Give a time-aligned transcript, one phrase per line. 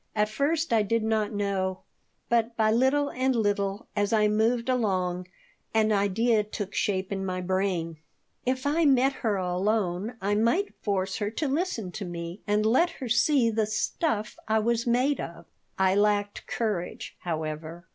[0.15, 1.81] At first I did not know,
[2.27, 5.27] but by little and little, as I moved along,
[5.75, 7.99] an idea took shape in my brain:
[8.43, 12.89] If I met her alone I might force her to listen to me and let
[12.97, 15.45] her see the stuff I was made of.
[15.77, 17.85] I lacked courage, however.